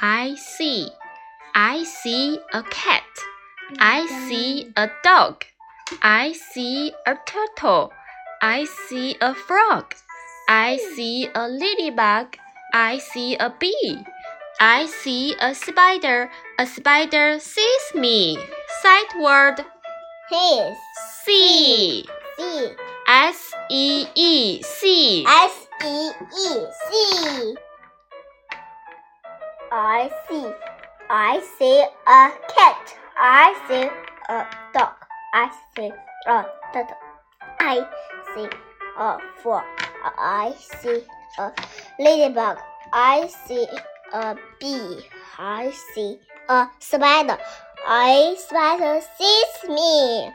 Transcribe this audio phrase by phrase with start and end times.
[0.00, 0.88] I see.
[1.56, 3.02] I see a cat.
[3.18, 5.44] Oh I see a dog.
[6.02, 7.92] I see a turtle.
[8.40, 9.94] I see a frog.
[10.48, 10.94] I hmm.
[10.94, 12.36] see a ladybug.
[12.72, 13.98] I see a bee.
[14.60, 16.30] I see a spider.
[16.60, 18.38] A spider sees me.
[18.82, 19.64] Sight word.
[20.30, 20.76] His.
[21.24, 22.06] See.
[22.38, 22.68] See.
[23.08, 24.62] S E E.
[24.62, 25.26] See.
[25.26, 26.66] S E E.
[26.86, 27.67] See.
[29.70, 30.52] I see.
[31.10, 32.96] I see a cat.
[33.18, 33.88] I see
[34.28, 34.94] a dog.
[35.34, 35.92] I see
[36.26, 36.96] a turtle.
[37.60, 37.86] I
[38.34, 38.48] see
[38.98, 39.64] a frog.
[40.18, 41.02] I see
[41.38, 41.52] a
[41.98, 42.58] ladybug.
[42.92, 43.66] I see
[44.12, 45.00] a bee.
[45.38, 47.38] I see a spider.
[47.86, 50.32] I spider sees me.